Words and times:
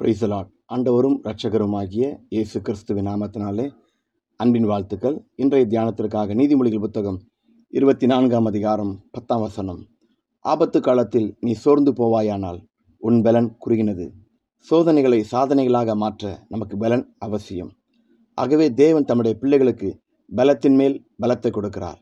பிரைசலாட் 0.00 0.50
ஆண்டவரும் 0.74 1.16
இரட்சகருமாகிய 1.22 2.18
இயேசு 2.28 2.60
கிறிஸ்துவின் 2.60 3.06
நாமத்தினாலே 3.06 3.70
அன்பின் 4.36 4.64
வாழ்த்துக்கள். 4.64 5.26
இன்றைய 5.36 5.66
தியானத்திற்காக 5.66 6.34
நீதிமொழிகள் 6.34 6.80
புத்தகம் 6.80 7.20
இருபத்தி 7.68 8.06
நான்காம் 8.06 8.44
அதிகாரம் 8.44 9.04
பத்தாம் 9.10 9.40
வசனம். 9.40 9.86
ஆபத்து 10.40 10.80
காலத்தில் 10.80 11.36
நீ 11.40 11.52
சோர்ந்து 11.52 11.92
போவாயானால் 11.92 12.58
உன் 12.98 13.22
பலன் 13.22 13.56
குறுகினது. 13.66 14.10
சோதனைகளை 14.58 15.24
சாதனைகளாக 15.32 15.94
மாற்ற 15.94 16.44
நமக்கு 16.48 16.76
பலன் 16.76 17.14
அவசியம். 17.18 17.72
ஆகவே 18.34 18.72
தேவன் 18.74 19.04
தம்முடைய 19.04 19.38
பிள்ளைகளுக்கு 19.38 20.00
பலத்தின் 20.36 20.74
மேல் 20.74 21.10
பலத்தை 21.22 21.52
கொடுக்கிறார். 21.52 21.96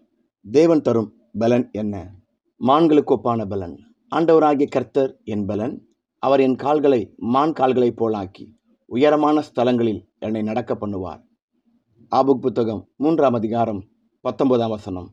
தேவன் 0.50 0.82
தரும் 0.82 1.12
பலன் 1.38 1.68
என்ன? 1.72 2.22
மான்களுக்கு 2.60 3.16
ஒப்பான 3.16 3.46
பலன். 3.46 3.78
ஆண்டவராகிய 4.14 4.68
கர்த்தர் 4.68 5.20
என் 5.24 5.46
பலன். 5.46 5.85
அவர் 6.26 6.40
என் 6.40 6.56
கால்களை 6.56 7.14
மான் 7.16 7.52
கால்களைப் 7.52 7.98
போலாக்கி 8.00 8.44
உயரமான 8.84 9.42
ஸ்தலங்களில் 9.48 10.00
என்னை 10.18 10.42
நடக்க 10.42 10.74
பண்ணுவார். 10.74 11.20
ஆபுக் 12.12 12.42
புத்தகம் 12.46 12.88
மூன்றாம் 12.96 13.34
அதிகாரம் 13.34 13.84
பத்தொன்பதாம் 14.20 14.70
வசனம். 14.70 15.08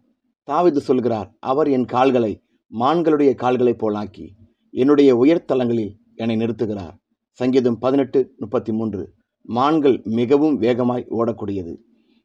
தாவிது 0.47 0.77
சொல்கிறார் 0.77 1.29
அவர் 1.39 1.67
என் 1.67 1.85
கால்களை 1.85 2.43
மான்களுடைய 2.79 3.35
கால்களைப் 3.35 3.81
போலாக்கி 3.83 4.25
என்னுடைய 4.69 5.15
உயர்த்தலங்களில் 5.15 5.93
என்னை 6.15 6.35
நிறுத்துகிறார். 6.35 6.95
சங்கீதம் 7.31 7.79
பதினெட்டு 7.79 8.33
முப்பத்தி 8.37 8.73
மூன்று 8.73 9.13
மான்கள் 9.41 10.01
மிகவும் 10.19 10.57
வேகமாய் 10.57 11.07
ஓடக்கூடியது. 11.19 11.75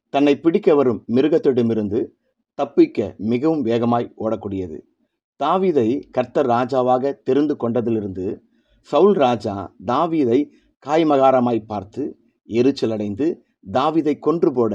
தன்னை 0.09 0.39
பிடிக்க 0.39 0.75
வரும் 0.75 1.03
மிருகத்திடமிருந்து 1.07 2.05
தப்பிக்க 2.53 3.15
மிகவும் 3.17 3.61
வேகமாய் 3.61 4.13
ஓடக்கூடியது. 4.19 4.77
தாவீதை 5.39 5.89
கர்த்தர் 6.11 6.47
ராஜாவாக 6.47 7.13
தெரிந்து 7.23 7.55
கொண்டதிலிருந்து 7.55 8.27
சவுல் 8.87 9.15
ராஜா 9.15 9.55
தாவீதை 9.85 10.39
காய்மகாரமாய் 10.85 11.67
பார்த்து 11.67 12.03
எரிச்சலடைந்து 12.49 13.27
தாவிதை 13.71 14.13
கொன்று 14.19 14.49
போட 14.53 14.73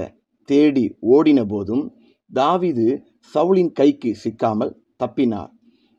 தேடி 0.48 0.84
ஓடின 1.14 1.40
போதும் 1.46 1.84
தாவீது 2.30 2.86
சவுளின் 3.34 3.72
கைக்கு 3.72 4.10
சிக்காமல் 4.14 4.72
தப்பினார். 5.02 5.50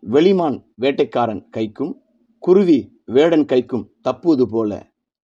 வெளிமான் 0.03 0.57
வேட்டைக்காரன் 0.81 1.43
கைக்கும் 1.57 1.93
குருவி 2.43 2.79
வேடன் 3.05 3.45
கைக்கும் 3.45 3.85
தப்புவது 4.01 4.45
போல 4.45 4.71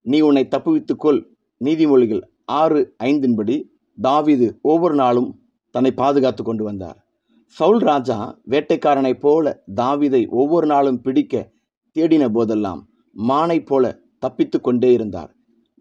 நீ 0.06 0.18
உன்னை 0.20 0.44
தப்புவித்துக்கொள். 0.50 1.20
நீதிமொழிகள் 1.60 2.22
ஆறு 2.60 2.80
ஐந்தின்படி 3.05 3.56
தாவீது 3.98 4.46
ஒவ்வொரு 4.62 4.94
நாளும் 4.94 5.30
தன்னை 5.74 5.92
பாதுகாத்து 5.92 6.42
கொண்டு 6.42 6.64
வந்தார். 6.64 6.98
சவுல் 7.56 7.83
ராஜா 7.88 8.18
வேட்டைக்காரனைப் 8.50 9.20
போல 9.20 9.64
தாவீதை 9.74 10.22
ஒவ்வொரு 10.40 10.66
நாளும் 10.66 11.00
பிடிக்க 11.00 11.34
தேடின 11.98 12.24
போதெல்லாம் 12.28 12.80
மானைப் 13.16 13.66
போல 13.66 13.84
தப்பித்து 14.19 14.60
கொண்டே 14.60 14.92
இருந்தார். 14.92 15.30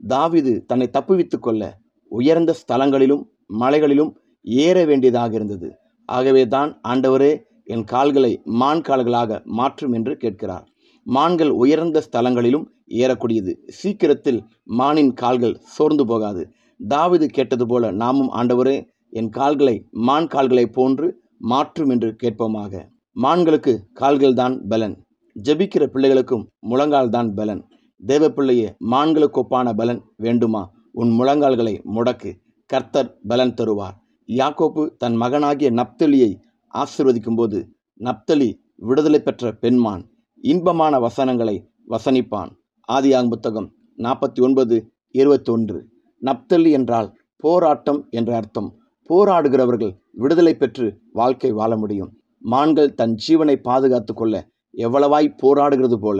தாவிது 0.07 0.53
தன்னை 0.65 0.87
தப்புவித்து 0.93 1.37
கொள்ள 1.39 1.63
உயர்ந்த 2.11 2.51
ஸ்தலங்களிலும் 2.61 3.23
மலைகளிலும் 3.61 4.11
ஏற 4.41 4.85
வேண்டியதாக 4.85 5.33
இருந்தது. 5.33 5.69
ஆகவே 6.09 6.43
தான் 6.47 6.71
ஆண்டவரே 6.87 7.31
என் 7.63 7.83
கால்களை 7.83 8.41
மான் 8.43 8.81
கால்களாக 8.81 9.41
மாற்றும் 9.59 9.91
என்று 9.91 10.17
கேட்கிறார். 10.17 10.65
மான்கள் 11.07 11.49
உயர்ந்த 11.49 12.03
ஸ்தலங்களிலும் 12.07 12.65
ஏறக்கூடியது. 13.01 13.51
சீக்கிரத்தில் 13.67 14.39
மானின் 14.79 15.13
கால்கள் 15.13 15.59
சோர்ந்து 15.75 16.05
போகாது. 16.05 16.43
தாவிது 16.89 17.25
கேட்டது 17.25 17.65
போல 17.67 17.91
நாமும் 17.91 18.31
ஆண்டவரே 18.31 18.77
என் 19.09 19.29
கால்களை 19.29 19.75
மான் 20.07 20.27
கால்களை 20.27 20.65
போன்று 20.67 21.07
மாற்றும் 21.51 21.89
என்று 21.89 22.09
கேட்போமாக. 22.23 22.73
மான்களுக்கு 23.15 23.73
கால்கள்தான் 23.99 24.55
பலன். 24.67 24.95
ஜெபிக்கிற 25.35 25.85
பிள்ளைகளுக்கும் 25.93 26.45
முழங்கால் 26.59 27.09
தான் 27.09 27.33
பலன். 27.33 27.67
தேவப்பிள்ளையே 28.07 28.67
மான்களுக்கொப்பான 28.91 28.91
மான்களுக்கு 28.91 29.41
ஒப்பான 29.41 29.73
பலன் 29.73 30.01
வேண்டுமா? 30.15 30.71
உன் 30.91 31.09
முழங்கால்களை 31.09 31.81
முடக்கு. 31.95 32.31
கர்த்தர் 32.65 33.17
பலன் 33.27 33.53
தருவார். 33.53 33.95
யாக்கோப்பு 34.27 34.95
தன் 34.97 35.15
மகனாகிய 35.15 35.71
நப்தலியை 35.71 36.39
ஆசிர்வதிக்கும் 36.73 37.35
போது 37.35 37.75
நப்தலி 37.99 38.53
விடுதலை 38.75 39.19
பெற்ற 39.19 39.51
பெண்மான் 39.51 40.09
இன்பமான 40.41 40.99
வசனங்களை 40.99 41.69
வசனிப்பான். 41.89 42.51
ஆதியாங் 42.91 43.29
புத்தகம் 43.29 43.73
நாற்பத்தி 43.97 44.41
ஒன்பது 44.41 44.91
இருபத்தொன்று. 45.11 45.87
நப்தலி 46.21 46.71
என்றால் 46.71 47.13
போராட்டம் 47.37 48.07
என்ற 48.09 48.35
அர்த்தம். 48.35 48.75
போராடுகிறவர்கள் 49.09 49.93
விடுதலை 50.11 50.55
பெற்று 50.55 50.99
வாழ்க்கை 51.11 51.51
வாழ 51.51 51.77
முடியும். 51.77 52.11
மான்கள் 52.39 52.93
தன் 52.93 53.15
ஜீவனை 53.27 53.55
பாதுகாத்து 53.55 54.13
கொள்ள 54.13 54.47
எவ்வளவாய் 54.83 55.35
போராடுகிறது 55.43 55.95
போல 55.95 56.19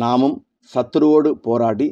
நாமும் 0.00 0.36
சத்துருவோடு 0.72 1.30
போராடி 1.46 1.86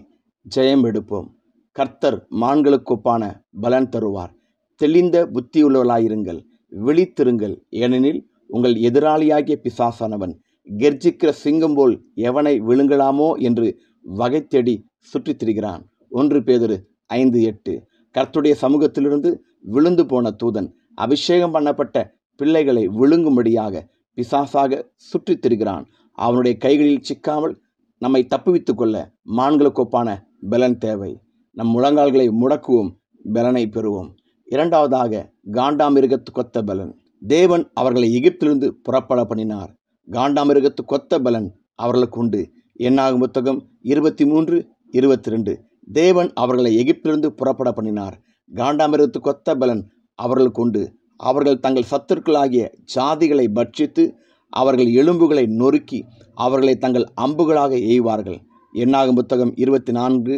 ஜெயம் 0.56 0.84
எடுப்போம். 0.88 1.28
கர்த்தர் 1.76 2.16
மான்களுக்கொப்பான 2.40 3.22
பலன் 3.60 3.88
தருவார். 3.88 4.32
தெளிந்த 4.80 5.16
புத்தியுள்ளவர்களாயிருங்கள். 5.26 6.40
விழித்திருங்கள். 6.86 7.54
ஏனெனில் 7.70 8.20
உங்கள் 8.46 8.74
எதிராளியாகிய 8.88 9.56
பிசாசானவன் 9.62 10.34
கெர்ஜிக்கிற 10.78 11.30
சிங்கம் 11.30 11.74
போல் 11.74 11.94
எவனை 12.16 12.54
விழுங்கலாமோ 12.68 13.28
என்று 13.38 13.66
வகை 14.02 14.46
தேடி 14.46 14.74
சுற்றித் 14.98 15.42
திரிகிறான் 15.42 15.82
ஒன்று 16.10 16.40
பேதரு 16.40 16.76
ஐந்து 17.06 17.42
எட்டு. 17.42 17.74
கர்த்துடைய 18.14 18.54
சமூகத்திலிருந்து 18.54 19.30
விழுந்து 19.60 20.06
போன 20.06 20.32
தூதன் 20.42 20.68
அபிஷேகம் 20.94 21.54
பண்ணப்பட்ட 21.54 21.96
பிள்ளைகளை 22.36 22.88
விழுங்கும்படியாக 22.88 23.82
பிசாசாக 24.18 24.72
சுற்றித் 24.96 25.46
திரிகிறான் 25.46 25.84
அவனுடைய 26.14 26.56
கைகளில் 26.56 27.02
சிக்காமல் 27.02 27.56
நம்மை 27.98 28.26
தப்புவித்துக் 28.26 28.78
கொள்ள 28.78 29.12
மான்களுக்கொப்பான 29.36 30.08
பலன் 30.48 30.78
தேவை. 30.78 31.20
நம் 31.50 31.78
முழங்கால்களை 31.78 32.26
முடக்குவோம் 32.28 32.90
பலனை 33.32 33.68
பெறுவோம். 33.68 34.10
இரண்டாவதாக 34.44 35.32
காண்டாமிருகத்து 35.52 36.30
கொத்த 36.34 36.62
பலன். 36.66 36.92
தேவன் 37.26 37.70
அவர்களை 37.74 38.08
எகிப்திலிருந்து 38.14 38.66
புறப்பட 38.82 39.24
பண்ணினார். 39.24 39.74
காண்டாமிருகத்து 40.10 40.82
கொத்த 40.88 41.18
பலன் 41.18 41.48
அவர்களுக்கு 41.74 42.20
உண்டு. 42.20 42.50
என்னாகும் 42.74 43.20
புத்தகம் 43.20 43.60
இருபத்தி 43.82 44.24
மூன்று 44.26 44.66
இருபத்தி 44.90 45.30
ரெண்டு 45.30 45.52
தேவன் 45.92 46.30
அவர்களை 46.34 46.76
எகிப்திலிருந்து 46.76 47.26
புறப்பட 47.26 47.72
பண்ணினார். 47.72 48.20
காண்டாமிருகத்து 48.54 49.20
கொத்த 49.24 49.54
பலன் 49.54 49.88
அவர்களுக்கு 50.14 50.62
உண்டு. 50.62 50.94
அவர்கள் 51.16 51.60
தங்கள் 51.60 51.90
சத்துருக்களாகிய 51.90 52.68
ஜாதிகளை 52.94 53.46
பட்சித்து 53.54 54.12
அவர்கள் 54.60 54.90
எலும்புகளை 55.00 55.44
நொறுக்கி 55.60 56.00
அவர்களை 56.44 56.74
தங்கள் 56.76 57.06
அம்புகளாக 57.20 57.72
எய்வார்கள். 57.92 58.38
என்னாகும் 58.72 59.14
புத்தகம் 59.14 59.52
இருபத்தி 59.54 59.92
நான்கு 59.92 60.34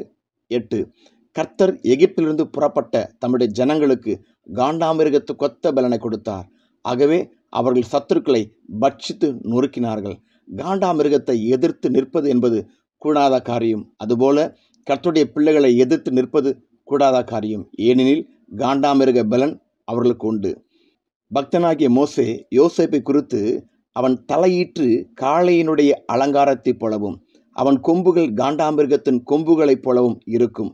எட்டு. 0.51 0.79
கர்த்தர் 1.37 1.73
எகிப்திலிருந்து 1.93 2.45
புறப்பட்ட 2.55 2.95
தம்முடைய 3.19 3.49
ஜனங்களுக்கு 3.53 4.13
காண்டாமிருகத்து 4.55 5.33
கொத்த 5.39 5.73
பலனை 5.77 5.99
கொடுத்தார். 5.99 6.47
ஆகவே 6.85 7.19
அவர்கள் 7.51 7.91
சத்துருக்களை 7.93 8.43
பட்சித்து 8.81 9.29
நொறுக்கினார்கள். 9.53 10.17
காண்டாமிருகத்தை 10.57 11.37
எதிர்த்து 11.55 11.89
நிற்பது 11.91 12.27
என்பது 12.29 12.59
கூடாத 13.03 13.35
காரியம். 13.41 13.85
அதுபோல 13.97 14.47
கர்த்தருடைய 14.87 15.25
பிள்ளைகளை 15.35 15.71
எதிர்த்து 15.77 16.11
நிற்பது 16.13 16.51
கூடாத 16.89 17.17
காரியம். 17.25 17.65
ஏனெனில் 17.89 18.25
காண்டாமிருக 18.57 19.23
பலன் 19.29 19.55
அவர்களுக்கு 19.89 20.27
உண்டு. 20.27 20.53
பக்தனாகிய 21.31 21.89
மோசே 21.89 22.27
யோசேப்பை 22.55 23.01
குறித்து 23.03 23.41
அவன் 23.99 24.17
தலையீற்று 24.33 24.87
காளையினுடைய 25.21 25.91
அலங்காரத்தைப் 26.13 26.79
போலவும் 26.79 27.17
அவன் 27.53 27.79
கொம்புகள் 27.81 28.31
காண்டாமிருகத்தின் 28.33 29.21
கொம்புகளைப் 29.27 29.83
போலவும் 29.83 30.19
இருக்கும். 30.25 30.71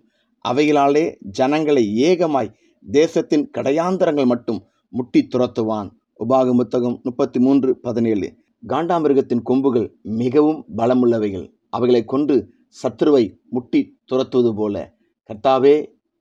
அவைகளாலே 0.49 1.05
ஜனங்களை 1.39 1.85
ஏகமாய் 2.03 2.53
தேசத்தின் 2.91 3.45
கடையாந்தரங்கள் 3.59 4.25
மட்டும் 4.25 4.61
முட்டி 4.89 5.29
துரத்துவான். 5.31 5.91
உபாக 6.19 6.57
புத்தகம் 6.57 7.01
முப்பத்தி 7.03 7.41
மூன்று 7.41 7.79
பதினேழு. 7.79 8.29
காண்டாமிருகத்தின் 8.69 9.43
கொம்புகள் 9.43 9.89
மிகவும் 10.03 10.65
பலமுள்ளவைகள். 10.77 11.47
அவைகளை 11.71 12.05
கொண்டு 12.05 12.35
சத்ருவை 12.83 13.25
முட்டி 13.51 13.81
துரத்துவது 14.05 14.55
போல. 14.55 14.95
கர்த்தாவே 15.29 15.75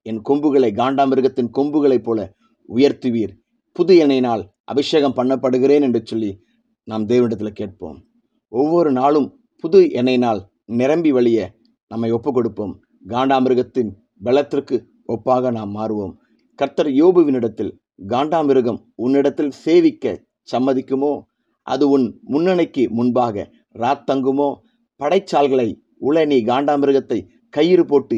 என் 0.06 0.22
கொம்புகளை 0.30 0.72
காண்டாமிருகத்தின் 0.72 1.52
கொம்புகளைப் 1.54 2.04
போல 2.04 2.32
உயர்த்துவீர். 2.76 3.34
புது 3.76 3.94
எண்ணெயினால் 4.06 4.44
அபிஷேகம் 4.64 5.16
பண்ணப்படுகிறேன் 5.16 5.82
என்று 5.82 6.02
சொல்லி 6.04 6.32
நாம் 6.88 7.06
தேவனிடத்தில் 7.06 7.58
கேட்போம். 7.60 7.98
ஒவ்வொரு 8.52 8.92
நாளும் 8.92 9.28
புது 9.64 9.80
எண்ணெயினால் 10.00 10.42
நிரம்பி 10.80 11.12
வழிய 11.12 11.40
நம்மை 11.92 12.10
ஒப்பு 12.12 12.32
கொடுப்போம் 12.32 12.74
காண்டாமிருகத்தின் 13.08 13.92
பலத்திற்கு 14.24 14.76
ஒப்பாக 15.08 15.52
நாம் 15.52 15.72
மாறுவோம். 15.76 16.14
கர்த்தர் 16.60 16.90
யோபுவினிடத்தில் 17.02 17.72
காண்டாமிருகம் 18.08 18.80
உன்னிடத்தில் 18.96 19.54
சேவிக்க 19.64 20.14
சம்மதிக்குமோ? 20.52 21.14
அது 21.68 21.90
உன் 21.90 22.06
முன்னணிக்கு 22.24 22.84
முன்பாக 22.90 23.46
ராத்தங்குமோ 23.80 24.50
படைச்சால்களை 25.00 25.68
உள 25.98 26.26
நீ 26.26 26.38
காண்டாமிருகத்தை 26.46 27.20
கயிறு 27.50 27.86
போட்டு 27.86 28.18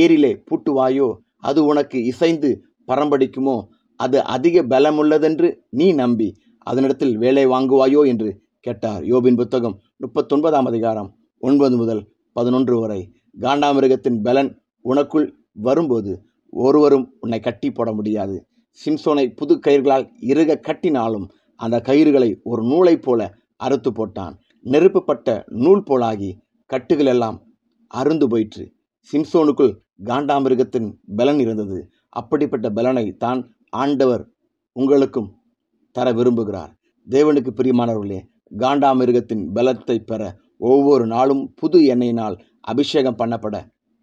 ஏரிலே 0.00 0.32
பூட்டுவாயோ? 0.48 1.08
அது 1.38 1.60
உனக்கு 1.64 1.98
இசைந்து 2.04 2.50
பரம்படிக்குமோ? 2.88 3.56
அது 4.00 4.18
அதிக 4.24 4.62
பலமுள்ளதென்று 4.62 5.48
நீ 5.70 5.86
நம்பி 5.92 6.28
அதனிடத்தில் 6.70 7.14
வேலை 7.14 7.46
வாங்குவாயோ 7.46 8.06
என்று 8.06 8.42
கேட்டார். 8.60 9.02
யோபின் 9.02 9.36
புத்தகம் 9.36 9.80
முப்பத்தொன்பதாம் 10.02 10.68
அதிகாரம் 10.70 11.10
ஒன்பது 11.38 11.76
முதல் 11.76 12.02
பதினொன்று 12.32 12.80
வரை. 12.80 13.00
காண்டாமிருகத்தின் 13.40 14.18
பலன் 14.22 14.50
உனக்குள் 14.84 15.26
வரும்போது 15.52 16.12
ஒருவரும் 16.50 17.06
உன்னை 17.20 17.40
கட்டி 17.40 17.70
போட 17.70 17.92
முடியாது. 17.92 18.36
சிம்சோனை 18.78 19.24
புது 19.36 19.54
கயிர்களால் 19.66 20.06
இறுக 20.20 20.60
கட்டினாலும் 20.68 21.26
அந்த 21.56 21.82
கயிறுகளை 21.84 22.30
ஒரு 22.42 22.62
நூலைப் 22.62 23.02
போல 23.02 23.20
அறுத்து 23.56 23.90
போட்டான். 23.90 24.34
நெருப்புப்பட்ட 24.64 25.28
நூல் 25.46 25.82
போலாகி 25.90 26.30
கட்டுகள் 26.70 27.06
எல்லாம் 27.06 27.36
அருந்து 27.90 28.26
போயிற்று. 28.28 28.64
சிம்சோனுக்குள் 29.10 29.72
காண்டாமிருகத்தின் 30.04 30.88
பலன் 31.16 31.38
இருந்தது. 31.38 31.78
அப்படிப்பட்ட 32.08 32.70
பலனை 32.70 33.12
தான் 33.24 33.40
ஆண்டவர் 33.70 34.22
உங்களுக்கும் 34.72 35.28
தர 35.96 36.06
விரும்புகிறார். 36.18 36.70
தேவனுக்கு 37.06 37.50
பிரியமானவர்களே 37.58 38.20
காண்டாமிருகத்தின் 38.62 39.44
பலத்தை 39.56 39.96
பெற 40.10 40.22
ஒவ்வொரு 40.70 41.04
நாளும் 41.06 41.42
புது 41.60 41.78
எண்ணெயினால் 41.94 42.36
அபிஷேகம் 42.72 43.18
பண்ணப்பட 43.18 43.56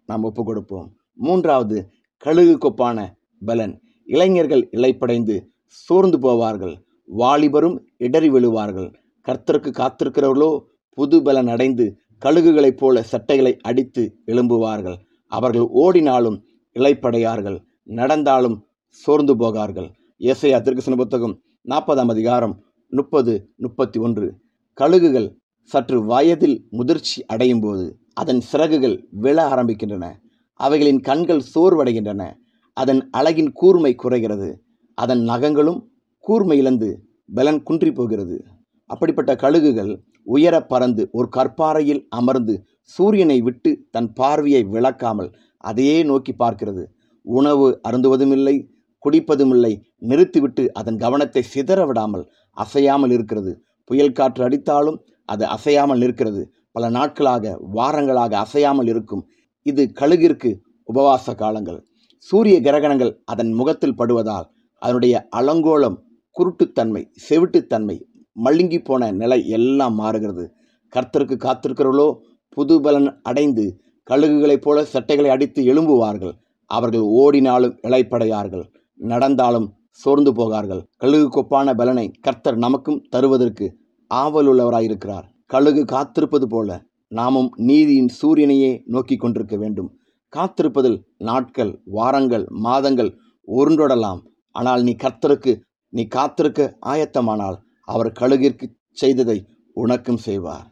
நாம் 0.08 0.24
ஒப்பு 0.28 0.42
கொடுப்போம் 0.44 0.88
மூன்றாவது 1.26 1.76
கழுகு 2.22 2.54
கொப்பான 2.58 2.98
பலன். 3.42 3.74
இளைஞர்கள் 4.08 4.64
இலைப்படைந்து 4.76 5.36
சோர்ந்து 5.66 6.18
போவார்கள். 6.18 6.74
வாலிபரும் 7.08 7.76
இடறி 8.06 8.28
விழுவார்கள். 8.30 8.90
கர்த்தருக்கு 9.26 9.70
காத்திருக்கிறவர்களோ 9.80 10.50
புது 10.98 11.18
பலன் 11.22 11.50
அடைந்து 11.54 11.84
கழுகுகளைப் 12.22 12.80
போல 12.80 13.02
சட்டைகளை 13.12 13.52
அடித்து 13.68 14.02
எழும்புவார்கள். 14.26 14.98
அவர்கள் 15.32 15.68
ஓடினாலும் 15.82 16.38
இலைப்படையார்கள் 16.76 17.58
நடந்தாலும் 18.00 18.56
சோர்ந்து 19.04 19.34
போகார்கள். 19.36 19.88
இயேசையா 20.20 20.58
திருக்கசன 20.58 20.96
புத்தகம் 20.96 21.34
நாற்பதாம் 21.68 22.10
அதிகாரம் 22.10 22.62
முப்பது 22.88 23.52
முப்பத்தி 23.56 24.00
ஒன்று. 24.00 24.34
கழுகுகள் 24.74 25.36
சற்று 25.62 26.04
வயதில் 26.04 26.66
முதிர்ச்சி 26.70 27.24
அடையும் 27.26 27.60
போது 27.60 27.98
அதன் 28.14 28.40
சிறகுகள் 28.40 29.08
விழ 29.10 29.48
ஆரம்பிக்கின்றன. 29.48 30.12
அவைகளின் 30.54 31.00
கண்கள் 31.00 31.42
சோர்வடைகின்றன. 31.54 32.32
அதன் 32.72 33.10
அழகின் 33.10 33.52
கூர்மை 33.52 33.94
குறைகிறது. 33.94 34.62
அதன் 34.94 35.18
நகங்களும் 35.18 35.88
கூர்மை 36.18 36.58
இழந்து 36.58 37.04
பலன் 37.34 37.62
குன்றி 37.62 37.92
போகிறது. 37.92 38.44
அப்படிப்பட்ட 38.86 39.34
கழுகுகள் 39.34 40.02
உயர 40.22 40.62
பறந்து 40.62 41.08
ஒரு 41.12 41.28
கற்பாறையில் 41.36 42.06
அமர்ந்து 42.08 42.64
சூரியனை 42.82 43.40
விட்டு 43.40 43.86
தன் 43.90 44.12
பார்வையை 44.12 44.64
விளக்காமல் 44.64 45.32
அதையே 45.56 46.02
நோக்கி 46.02 46.34
பார்க்கிறது. 46.38 46.84
உணவு 47.22 47.80
அருந்துவதும் 47.88 48.30
இல்லை 48.30 48.71
குடிப்பதுமில்லை. 49.04 49.72
நிறுத்திவிட்டு 50.10 50.64
அதன் 50.80 50.98
கவனத்தை 51.04 51.42
சிதற 51.54 51.80
விடாமல் 51.86 52.24
அசையாமல் 52.56 53.12
இருக்கிறது. 53.16 53.52
புயல் 53.90 54.16
காற்று 54.18 54.42
அடித்தாலும் 54.48 54.98
அது 55.28 55.44
அசையாமல் 55.46 56.02
நிற்கிறது. 56.02 56.42
பல 56.72 56.88
நாட்களாக 56.88 57.54
வாரங்களாக 57.74 58.32
அசையாமல் 58.44 58.88
இருக்கும். 58.92 59.22
இது 59.66 59.82
கழுகிற்கு 60.00 60.50
உபவாச 60.88 61.34
காலங்கள். 61.34 61.80
சூரிய 62.28 62.56
கிரகணங்கள் 62.60 63.12
அதன் 63.24 63.52
முகத்தில் 63.52 63.98
படுவதால் 64.00 64.46
அதனுடைய 64.82 65.14
அலங்கோலம் 65.38 65.96
குருட்டுத்தன்மை 66.36 67.02
செவிட்டுத்தன்மை 67.28 67.96
மழுங்கி 68.36 68.78
போன 68.84 69.10
நிலை 69.12 69.38
எல்லாம் 69.56 69.94
மாறுகிறது. 69.94 70.44
கர்த்தருக்கு 70.92 71.36
காத்திருக்கிறவர்களோ 71.46 72.08
புது 72.56 72.74
பலன் 72.80 73.08
அடைந்து 73.22 73.64
கழுகுகளைப் 74.08 74.64
போல 74.64 74.78
சட்டைகளை 74.84 75.30
அடித்து 75.30 75.60
எழும்புவார்கள். 75.62 76.34
அவர்கள் 76.70 77.04
ஓடினாலும் 77.20 77.76
இழைப்படையார்கள் 77.82 78.64
நடந்தாலும் 79.10 79.68
சோர்ந்து 80.02 80.32
போகார்கள். 80.32 80.82
கழுகு 81.02 81.28
கொப்பான 81.28 81.74
பலனை 81.80 82.06
கர்த்தர் 82.26 82.58
நமக்கும் 82.64 83.02
தருவதற்கு 83.14 83.66
ஆவலுள்ளவராயிருக்கிறார். 84.10 85.26
கழுகு 85.46 85.82
காத்திருப்பது 85.84 86.46
போல 86.46 86.68
நாமும் 87.12 87.50
நீதியின் 87.68 88.12
சூரியனையே 88.20 88.70
நோக்கி 88.94 89.16
கொண்டிருக்க 89.16 89.56
வேண்டும். 89.56 89.90
காத்திருப்பதில் 90.32 90.98
நாட்கள் 91.28 91.72
வாரங்கள் 91.96 92.44
மாதங்கள் 92.66 93.10
உருண்டொடலாம். 93.48 94.20
ஆனால் 94.54 94.82
நீ 94.82 94.92
கர்த்தருக்கு 95.04 95.52
நீ 95.92 96.02
காத்திருக்க 96.16 96.60
ஆயத்தமானால் 96.92 97.58
அவர் 97.88 98.10
கழுகிற்கு 98.20 98.66
செய்ததை 99.02 99.38
உனக்கும் 99.76 100.22
செய்வார். 100.26 100.66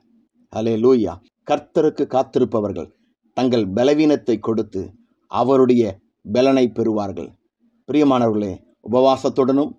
அலே 0.52 0.74
லூயா 0.84 1.12
கர்த்தருக்கு 1.48 2.04
காத்திருப்பவர்கள் 2.14 2.88
தங்கள் 3.36 3.66
பலவீனத்தை 3.76 4.36
கொடுத்து 4.38 4.82
அவருடைய 5.32 5.82
பலனை 6.32 6.64
பெறுவார்கள். 6.68 7.30
பிரியமானவர்களே 7.90 8.50
உபவாசத்துடனும் 8.90 9.70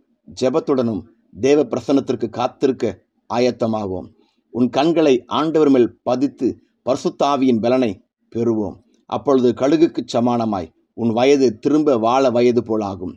ஜெபத்துடனும் 0.42 1.02
தேவ 1.40 1.64
பிரசன்னத்திற்கு 1.64 2.28
காத்திருக்க 2.30 3.06
ஆயத்தமாகும் 3.30 4.08
உன் 4.50 4.70
கண்களை 4.70 5.14
ஆண்டவர் 5.26 5.70
மேல் 5.70 5.88
பதித்து 6.04 6.48
பர்சுத்தாவியின் 6.90 7.60
பலனை 7.60 7.90
பெறுவோம். 8.36 8.76
அப்பொழுது 9.06 9.52
கழுகுக்கு 9.52 10.02
சமானமாய் 10.14 10.68
உன் 10.94 11.14
வயது 11.14 11.60
திரும்ப 11.60 11.98
வாழ 11.98 12.32
வயது 12.32 12.62
போலாகும். 12.62 13.14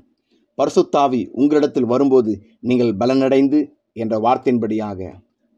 பர்சுத்தாவி 0.59 1.29
உங்களிடத்தில் 1.33 1.85
வரும்போது 1.85 2.35
நீங்கள் 2.61 2.97
பலனடைந்து 2.97 3.61
என்ற 3.93 4.19
வார்த்தையின்படியாக 4.19 5.11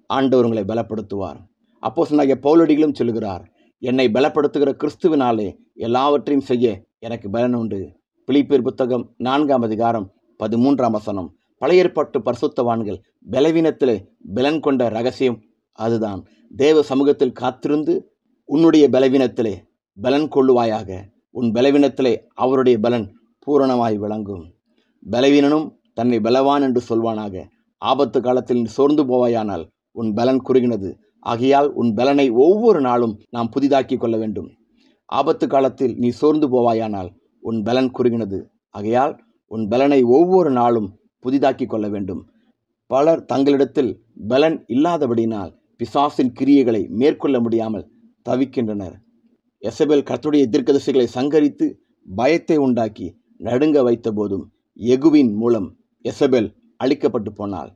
ஆண்டவர் 0.07 0.45
உங்களை 0.45 0.65
பலப்படுத்துவார். 0.65 1.39
அப்போ 1.79 2.05
சொன்னாகிய 2.05 2.39
பௌலடிகளும் 2.43 2.95
சொல்கிறார் 2.95 3.45
என்னை 3.79 4.09
பலப்படுத்துகிற 4.09 4.73
கிறிஸ்துவினாலே 4.81 5.57
எல்லாவற்றையும் 5.75 6.49
செய்ய 6.53 6.87
எனக்கு 6.99 7.31
பலன் 7.31 7.55
உண்டு. 7.55 7.83
பிலிப்பியர் 8.31 8.63
புத்தகம் 8.63 9.15
நான்காம் 9.17 9.63
அதிகாரம் 9.63 10.13
பதிமூன்றாம் 10.39 10.91
வசனம். 10.91 11.35
பழைய 11.59 11.83
ஏற்பாட்டு 11.83 12.19
பரிசுத்தவான்கள் 12.19 12.97
பலவீனத்திலே 13.31 13.95
பலன் 14.35 14.61
கொண்ட 14.61 14.89
ரகசியம் 14.89 15.37
அதுதான். 15.73 16.25
தேவ 16.57 16.83
சமூகத்தில் 16.83 17.33
காத்திருந்து 17.33 17.95
உன்னுடைய 18.45 18.89
பலவீனத்திலே 18.89 19.53
பலன் 20.01 20.29
கொள்ளுவாயாக. 20.29 20.99
உன் 21.31 21.53
பலவீனத்திலே 21.53 22.15
அவருடைய 22.35 22.79
பலன் 22.79 23.07
பூரணமாய் 23.47 23.97
விளங்கும். 23.97 24.45
பலவீனனும் 25.11 25.69
தன்னை 25.95 26.21
பலவான் 26.21 26.63
என்று 26.63 26.83
சொல்வானாக. 26.89 27.45
ஆபத்து 27.79 28.21
காலத்தில் 28.21 28.57
நீ 28.57 28.65
சோர்ந்து 28.65 29.05
போவாயானால் 29.05 29.65
உன் 29.93 30.15
பலன் 30.15 30.43
குறுகினது. 30.43 30.99
ஆகையால் 31.21 31.73
உன் 31.73 31.95
பலனை 31.95 32.31
ஒவ்வொரு 32.31 32.81
நாளும் 32.81 33.15
நாம் 33.31 33.53
புதிதாக்கி 33.57 33.97
கொள்ள 33.97 34.17
வேண்டும். 34.17 34.51
ஆபத்து 35.05 35.49
காலத்தில் 35.49 35.97
நீ 35.97 36.09
சோர்ந்து 36.09 36.49
போவாயானால் 36.49 37.13
உன் 37.49 37.59
பலன் 37.67 37.91
குறுகினது. 37.97 38.39
ஆகையால் 38.77 39.15
உன் 39.51 39.65
பலனை 39.69 40.01
ஒவ்வொரு 40.17 40.51
நாளும் 40.51 40.89
புதிதாக்கி 41.25 41.67
கொள்ள 41.67 41.87
வேண்டும். 41.89 42.23
பலர் 42.91 43.23
தங்களிடத்தில் 43.33 43.93
பலன் 44.29 44.57
இல்லாதபடியினால் 44.75 45.53
பிசாசின் 45.81 46.33
கிரியைகளை 46.39 46.83
மேற்கொள்ள 47.01 47.37
முடியாமல் 47.41 47.89
தவிக்கின்றனர். 48.27 48.95
எசபெல் 49.63 50.07
கர்த்துடைய 50.09 50.45
தீர்க்கதரிசிகளை 50.53 51.07
சங்கரித்து 51.15 51.67
பயத்தை 52.09 52.57
உண்டாக்கி 52.67 53.07
நடுங்க 53.47 53.79
வைத்த 53.83 54.09
போதும் 54.13 54.45
எகுவின் 54.95 55.33
மூலம் 55.41 55.69
எசபெல் 56.05 56.49
அழிக்கப்பட்டு 56.85 57.31
போனாள். 57.35 57.71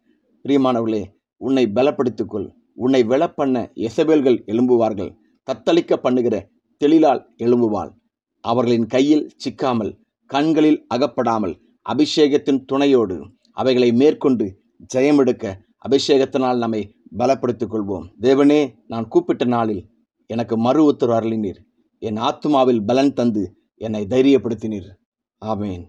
பிரியமானவர்களே 0.45 1.03
உன்னை 1.41 1.65
பலப்படுத்திக்கொள். 1.77 2.49
உன்னை 2.75 3.01
விழப்பண்ண 3.05 3.57
எசபேல்கள் 3.87 4.39
எழும்புவார்கள். 4.51 5.13
தத்தளிக்க 5.49 5.97
பண்ணுகிற 5.97 6.37
தெளிலால் 6.81 7.23
எழும்புவாள். 7.45 7.91
அவர்களின் 8.41 8.87
கையில் 8.87 9.31
சிக்காமல் 9.37 9.93
கண்களில் 10.27 10.87
அகப்படாமல் 10.95 11.55
அபிஷேகத்தின் 11.87 12.65
துணையோடு 12.65 13.17
அவைகளை 13.53 13.93
மேற்கொண்டு 13.93 14.47
ஜெயமெடுக்க 14.95 15.55
அபிஷேகத்தினால் 15.89 16.59
நம்மை 16.59 16.95
பலப்படுத்திக் 17.19 17.73
கொள்வோம் 17.73 18.07
தேவனே 18.21 18.75
நான் 18.87 19.09
கூப்பிட்ட 19.09 19.45
நாளில் 19.45 19.83
எனக்கு 20.27 20.57
மறு 20.57 20.85
உத்தரவு 20.85 21.17
அருளினீர். 21.19 21.61
என் 21.99 22.17
ஆத்மாவில் 22.17 22.83
பலன் 22.87 23.13
தந்து 23.13 23.43
என்னை 23.77 24.07
தைரியப்படுத்தினீர். 24.07 24.91
ஆமேன். 25.45 25.85